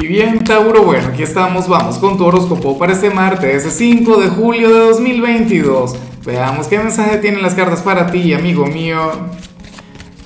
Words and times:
Y 0.00 0.06
bien, 0.06 0.42
Tauro, 0.42 0.82
bueno, 0.82 1.08
aquí 1.08 1.22
estamos, 1.22 1.68
vamos 1.68 1.98
con 1.98 2.16
tu 2.16 2.24
horóscopo 2.24 2.78
para 2.78 2.94
este 2.94 3.10
martes, 3.10 3.64
5 3.70 4.16
de 4.16 4.28
julio 4.28 4.72
de 4.72 4.80
2022. 4.80 5.94
Veamos 6.24 6.68
qué 6.68 6.78
mensaje 6.78 7.18
tienen 7.18 7.42
las 7.42 7.54
cartas 7.54 7.82
para 7.82 8.10
ti, 8.10 8.32
amigo 8.32 8.64
mío. 8.66 9.10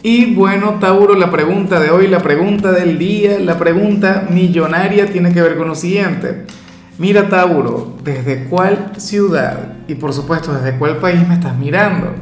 Y 0.04 0.32
bueno, 0.32 0.78
Tauro, 0.78 1.16
la 1.16 1.32
pregunta 1.32 1.80
de 1.80 1.90
hoy, 1.90 2.06
la 2.06 2.20
pregunta 2.20 2.70
del 2.70 3.00
día, 3.00 3.40
la 3.40 3.58
pregunta 3.58 4.28
millonaria 4.30 5.10
tiene 5.10 5.32
que 5.32 5.42
ver 5.42 5.56
con 5.56 5.66
lo 5.66 5.74
siguiente. 5.74 6.44
Mira, 6.98 7.28
Tauro, 7.28 7.96
¿desde 8.04 8.44
cuál 8.44 8.92
ciudad 8.98 9.78
y 9.88 9.96
por 9.96 10.12
supuesto 10.12 10.52
desde 10.52 10.78
cuál 10.78 10.98
país 10.98 11.26
me 11.26 11.34
estás 11.34 11.58
mirando? 11.58 12.14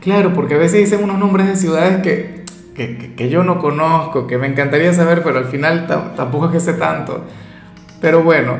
Claro, 0.00 0.32
porque 0.32 0.54
a 0.54 0.58
veces 0.58 0.80
dicen 0.80 1.04
unos 1.04 1.18
nombres 1.18 1.48
de 1.48 1.56
ciudades 1.56 2.02
que 2.02 2.33
que, 2.74 3.28
yo 3.30 3.44
no 3.44 3.58
conozco, 3.58 4.26
que 4.26 4.36
me 4.36 4.48
encantaría 4.48 4.92
saber, 4.92 5.22
pero 5.22 5.38
al 5.38 5.46
final 5.46 5.86
tampoco 5.86 6.46
es 6.46 6.52
que 6.52 6.60
sé 6.60 6.74
tanto. 6.74 7.24
Pero 8.00 8.22
bueno, 8.22 8.58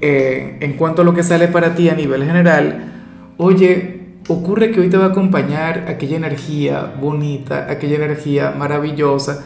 eh, 0.00 0.56
en 0.60 0.72
cuanto 0.74 1.02
a 1.02 1.04
lo 1.04 1.14
que 1.14 1.22
sale 1.22 1.48
para 1.48 1.74
ti 1.74 1.88
a 1.88 1.94
nivel 1.94 2.24
general, 2.24 2.92
oye, 3.36 4.00
ocurre 4.28 4.70
que 4.70 4.80
hoy 4.80 4.88
te 4.88 4.96
va 4.96 5.06
a 5.06 5.08
acompañar 5.08 5.84
aquella 5.88 6.16
energía 6.16 6.94
bonita, 6.98 7.66
aquella 7.70 7.96
energía 7.96 8.54
maravillosa, 8.56 9.44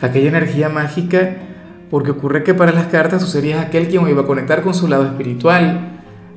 aquella 0.00 0.28
energía 0.28 0.68
mágica, 0.68 1.36
porque 1.90 2.12
ocurre 2.12 2.44
que 2.44 2.54
para 2.54 2.72
las 2.72 2.86
cartas 2.86 3.20
tú 3.20 3.26
serías 3.26 3.60
aquel 3.64 3.88
quien 3.88 4.04
hoy 4.04 4.12
va 4.12 4.22
a 4.22 4.26
conectar 4.26 4.62
con 4.62 4.72
su 4.72 4.88
lado 4.88 5.04
espiritual. 5.04 5.88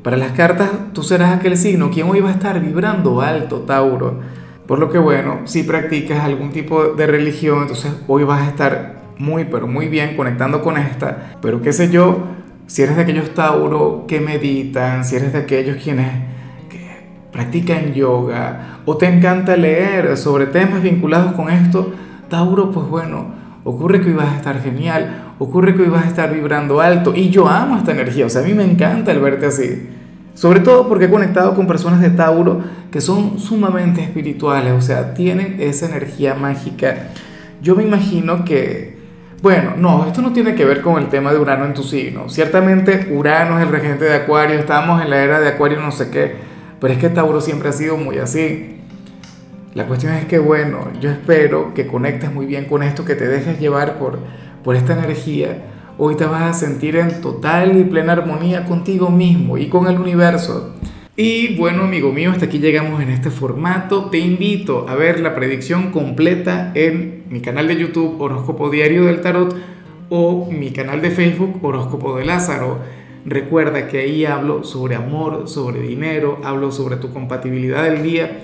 Para 0.04 0.18
las 0.18 0.32
cartas 0.34 0.70
tú 0.94 1.04
serás 1.04 1.36
aquel 1.36 1.56
signo 1.56 1.92
quien 1.92 2.10
hoy 2.10 2.20
va 2.20 2.30
a 2.30 2.34
estar 2.34 2.60
vibrando 2.60 3.22
alto, 3.22 3.60
Tauro 3.60 4.20
por 4.68 4.80
lo 4.80 4.90
que 4.90 4.98
bueno, 4.98 5.42
si 5.46 5.64
practicas 5.64 6.24
algún 6.24 6.52
tipo 6.52 6.86
de 6.90 7.08
religión, 7.08 7.64
entonces 7.64 7.94
hoy 8.08 8.24
vas 8.24 8.42
a 8.42 8.50
estar 8.50 8.96
muy, 9.18 9.46
pero 9.46 9.68
muy 9.68 9.88
bien 9.88 10.16
conectando 10.16 10.62
con 10.62 10.78
esta. 10.78 11.34
Pero 11.42 11.62
qué 11.62 11.72
sé 11.72 11.90
yo, 11.90 12.24
si 12.68 12.82
eres 12.82 12.96
de 12.96 13.04
aquellos 13.04 13.34
Tauro 13.34 14.06
que 14.08 14.20
meditan, 14.20 15.06
si 15.06 15.16
eres 15.16 15.34
de 15.34 15.40
aquellos 15.40 15.78
quienes 15.84 16.08
practican 17.32 17.94
yoga 17.94 18.80
o 18.86 18.96
te 18.96 19.08
encanta 19.08 19.58
leer 19.58 20.16
sobre 20.16 20.46
temas 20.46 20.82
vinculados 20.82 21.34
con 21.34 21.50
esto, 21.50 21.94
Tauro, 22.30 22.72
pues 22.72 22.88
bueno, 22.88 23.26
ocurre 23.64 24.02
que 24.02 24.10
hoy 24.10 24.16
vas 24.16 24.34
a 24.34 24.38
estar 24.38 24.62
genial, 24.62 25.34
ocurre 25.38 25.76
que 25.76 25.84
hoy 25.84 25.90
vas 25.90 26.06
a 26.06 26.08
estar 26.08 26.34
vibrando 26.34 26.80
alto 26.82 27.14
y 27.16 27.30
yo 27.30 27.48
amo 27.48 27.78
esta 27.78 27.92
energía, 27.92 28.26
o 28.26 28.30
sea, 28.30 28.42
a 28.42 28.46
mí 28.46 28.54
me 28.54 28.64
encanta 28.64 29.12
el 29.12 29.20
verte 29.20 29.46
así. 29.46 29.90
Sobre 30.36 30.60
todo 30.60 30.90
porque 30.90 31.06
he 31.06 31.10
conectado 31.10 31.56
con 31.56 31.66
personas 31.66 32.02
de 32.02 32.10
Tauro 32.10 32.62
que 32.92 33.00
son 33.00 33.40
sumamente 33.40 34.04
espirituales, 34.04 34.74
o 34.74 34.82
sea, 34.82 35.14
tienen 35.14 35.56
esa 35.60 35.86
energía 35.86 36.36
mágica. 36.36 37.08
Yo 37.62 37.74
me 37.76 37.84
imagino 37.84 38.44
que, 38.44 38.98
bueno, 39.42 39.76
no, 39.78 40.06
esto 40.06 40.22
no 40.22 40.34
tiene 40.34 40.54
que 40.54 40.66
ver 40.66 40.82
con 40.82 41.02
el 41.02 41.08
tema 41.08 41.32
de 41.32 41.40
Urano 41.40 41.64
en 41.64 41.74
tu 41.74 41.84
signo. 41.84 42.28
Ciertamente 42.28 43.14
Urano 43.14 43.58
es 43.58 43.66
el 43.66 43.72
regente 43.72 44.04
de 44.04 44.14
Acuario, 44.14 44.60
estamos 44.60 45.02
en 45.02 45.10
la 45.10 45.24
era 45.24 45.40
de 45.40 45.48
Acuario 45.48 45.80
no 45.80 45.94
sé 45.94 46.10
qué, 46.10 46.36
pero 46.82 46.94
es 46.94 47.00
que 47.00 47.10
Tauro 47.10 47.40
siempre 47.40 47.70
ha 47.70 47.74
sido 47.74 47.96
muy 47.96 48.18
así. 48.18 48.82
La 49.74 49.88
cuestión 49.88 50.14
es 50.14 50.26
que, 50.26 50.40
bueno, 50.40 50.90
yo 51.00 51.12
espero 51.12 51.74
que 51.74 51.88
conectes 51.88 52.34
muy 52.34 52.46
bien 52.46 52.66
con 52.66 52.84
esto, 52.84 53.06
que 53.06 53.16
te 53.16 53.26
dejes 53.26 53.58
llevar 53.58 53.98
por, 54.00 54.20
por 54.66 54.76
esta 54.76 54.94
energía 54.94 55.75
Hoy 55.98 56.16
te 56.16 56.26
vas 56.26 56.44
a 56.44 56.54
sentir 56.54 56.98
en 56.98 57.22
total 57.22 57.78
y 57.78 57.86
plena 57.86 58.12
armonía 58.12 58.66
contigo 58.66 59.10
mismo 59.10 59.58
y 59.58 59.70
con 59.70 59.88
el 59.88 59.98
universo. 59.98 60.76
Y 61.16 61.56
bueno, 61.56 61.84
amigo 61.84 62.12
mío, 62.12 62.32
hasta 62.32 62.48
aquí 62.48 62.60
llegamos 62.60 63.02
en 63.02 63.10
este 63.10 63.30
formato. 63.30 64.10
Te 64.10 64.18
invito 64.18 64.90
a 64.90 64.96
ver 64.96 65.22
la 65.22 65.34
predicción 65.34 65.92
completa 65.92 66.74
en 66.76 67.24
mi 67.30 67.40
canal 67.40 67.70
de 67.70 67.78
YouTube 67.78 68.20
Horóscopo 68.20 68.70
Diario 68.70 69.06
del 69.06 69.22
Tarot 69.22 69.56
o 70.10 70.52
mi 70.52 70.72
canal 70.72 71.02
de 71.02 71.12
Facebook 71.12 71.64
Horóscopo 71.64 72.18
de 72.18 72.26
Lázaro. 72.26 72.80
Recuerda 73.26 73.88
que 73.88 74.00
ahí 74.00 74.26
hablo 74.26 74.66
sobre 74.66 74.96
amor, 74.96 75.48
sobre 75.48 75.80
dinero, 75.80 76.42
hablo 76.44 76.74
sobre 76.74 76.98
tu 76.98 77.14
compatibilidad 77.14 77.86
del 77.86 78.04
día. 78.04 78.42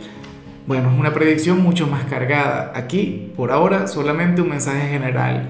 Bueno, 0.68 0.90
es 0.90 0.98
una 0.98 1.14
predicción 1.14 1.62
mucho 1.62 1.86
más 1.86 2.06
cargada. 2.06 2.72
Aquí, 2.75 3.34
por 3.36 3.52
ahora, 3.52 3.88
solamente 3.88 4.42
un 4.42 4.48
mensaje 4.48 4.88
general 4.88 5.50